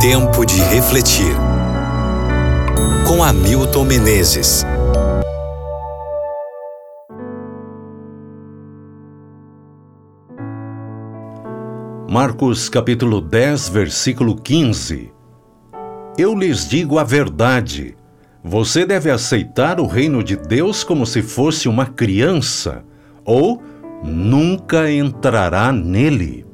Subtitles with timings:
[0.00, 1.36] Tempo de refletir.
[3.06, 4.64] Com Hamilton Menezes.
[12.08, 15.12] Marcos capítulo 10, versículo 15.
[16.16, 17.94] Eu lhes digo a verdade.
[18.42, 22.82] Você deve aceitar o reino de Deus como se fosse uma criança,
[23.22, 23.62] ou
[24.02, 26.49] nunca entrará nele.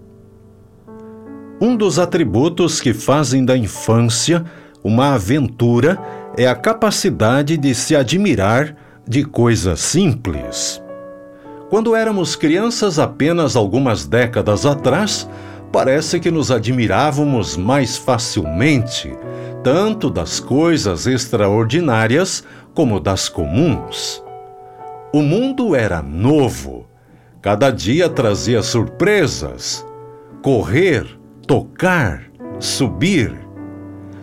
[1.59, 4.45] Um dos atributos que fazem da infância
[4.85, 5.99] uma aventura
[6.37, 8.77] é a capacidade de se admirar
[9.09, 10.83] de coisas simples.
[11.71, 15.27] Quando éramos crianças, apenas algumas décadas atrás,
[15.73, 19.17] parece que nos admirávamos mais facilmente,
[19.65, 24.23] tanto das coisas extraordinárias como das comuns.
[25.11, 26.87] O mundo era novo,
[27.41, 29.85] cada dia trazia surpresas.
[30.43, 32.25] Correr, tocar,
[32.59, 33.35] subir.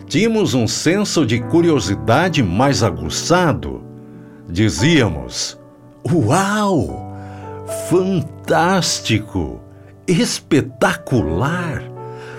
[0.06, 3.82] Tínhamos um senso de curiosidade mais aguçado.
[4.48, 5.58] Dizíamos:
[6.12, 7.12] Uau!
[7.88, 9.60] Fantástico!
[10.06, 11.82] Espetacular!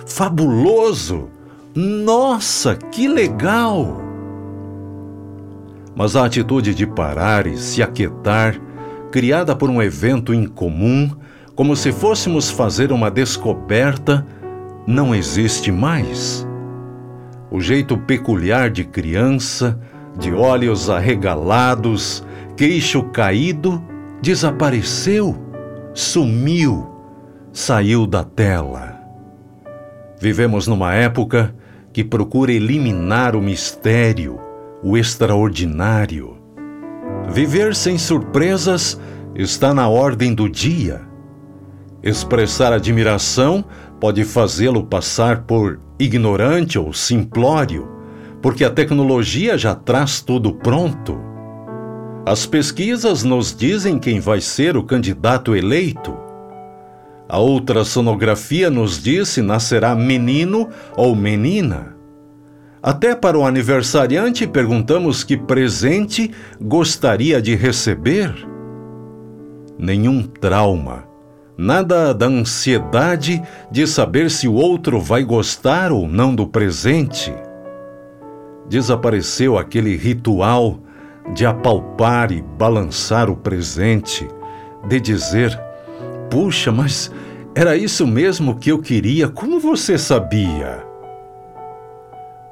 [0.06, 1.28] Fabuloso!
[1.74, 4.00] Nossa, que legal!
[5.94, 8.60] Mas a atitude de parar e se aquietar,
[9.10, 11.10] criada por um evento incomum,
[11.54, 14.26] como se fôssemos fazer uma descoberta,
[14.86, 16.46] não existe mais.
[17.50, 19.78] O jeito peculiar de criança,
[20.18, 22.24] de olhos arregalados,
[22.56, 23.82] queixo caído,
[24.22, 25.36] desapareceu,
[25.94, 26.88] sumiu,
[27.52, 28.96] saiu da tela.
[30.20, 31.54] Vivemos numa época
[31.92, 34.38] que procura eliminar o mistério,
[34.82, 36.36] o extraordinário.
[37.28, 39.00] Viver sem surpresas
[39.34, 41.02] está na ordem do dia.
[42.02, 43.64] Expressar admiração
[44.00, 47.88] pode fazê-lo passar por ignorante ou simplório,
[48.42, 51.18] porque a tecnologia já traz tudo pronto.
[52.24, 56.14] As pesquisas nos dizem quem vai ser o candidato eleito.
[57.28, 61.96] A ultrassonografia nos diz se nascerá menino ou menina.
[62.82, 68.32] Até para o aniversariante perguntamos que presente gostaria de receber.
[69.78, 71.05] Nenhum trauma
[71.56, 77.32] nada da ansiedade de saber se o outro vai gostar ou não do presente.
[78.68, 80.78] Desapareceu aquele ritual
[81.34, 84.28] de apalpar e balançar o presente,
[84.88, 85.58] de dizer:
[86.30, 87.10] Puxa, mas
[87.54, 90.84] era isso mesmo que eu queria, como você sabia?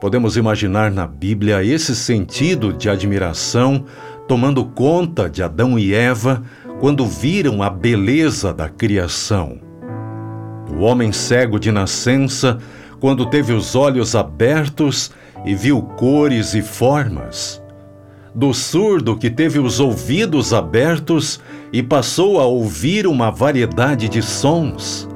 [0.01, 3.85] Podemos imaginar na Bíblia esse sentido de admiração
[4.27, 6.43] tomando conta de Adão e Eva
[6.81, 9.59] quando viram a beleza da criação.
[10.71, 12.59] O homem cego de nascença,
[13.01, 15.11] quando teve os olhos abertos
[15.45, 17.63] e viu cores e formas.
[18.35, 21.41] Do surdo que teve os ouvidos abertos
[21.73, 25.09] e passou a ouvir uma variedade de sons.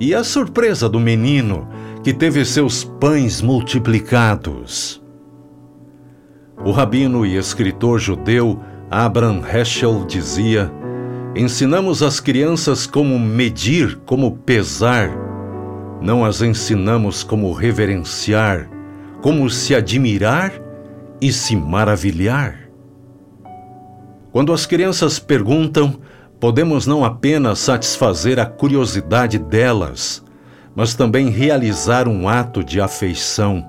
[0.00, 1.68] E a surpresa do menino
[2.02, 5.02] que teve seus pães multiplicados.
[6.64, 8.58] O rabino e escritor judeu
[8.94, 10.70] Abraham Heschel dizia:
[11.34, 15.08] Ensinamos as crianças como medir, como pesar.
[16.02, 18.68] Não as ensinamos como reverenciar,
[19.22, 20.52] como se admirar
[21.22, 22.68] e se maravilhar.
[24.30, 25.98] Quando as crianças perguntam,
[26.38, 30.22] podemos não apenas satisfazer a curiosidade delas,
[30.74, 33.66] mas também realizar um ato de afeição.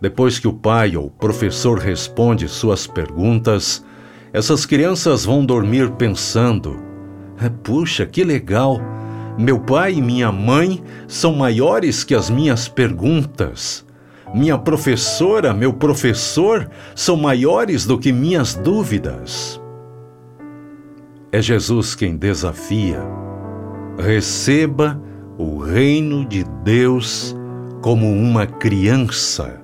[0.00, 3.84] Depois que o pai ou professor responde suas perguntas,
[4.32, 6.76] essas crianças vão dormir pensando:
[7.40, 8.80] é, puxa, que legal!
[9.38, 13.84] Meu pai e minha mãe são maiores que as minhas perguntas.
[14.34, 19.60] Minha professora, meu professor são maiores do que minhas dúvidas.
[21.30, 23.00] É Jesus quem desafia.
[23.98, 25.00] Receba
[25.38, 27.36] o reino de Deus
[27.82, 29.60] como uma criança.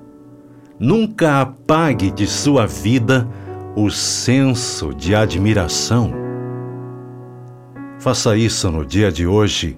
[0.79, 3.27] Nunca apague de sua vida
[3.75, 6.13] o senso de admiração.
[7.99, 9.77] Faça isso no dia de hoje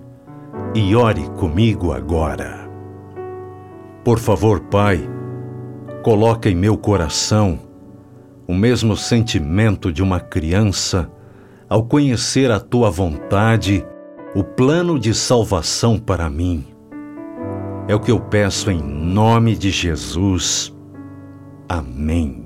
[0.74, 2.70] e ore comigo agora.
[4.04, 5.10] Por favor, Pai,
[6.04, 7.60] coloque em meu coração
[8.48, 11.10] o mesmo sentimento de uma criança
[11.70, 13.86] ao conhecer a tua vontade,
[14.36, 16.66] o plano de salvação para mim.
[17.88, 20.76] É o que eu peço em nome de Jesus.
[21.68, 22.45] Amém.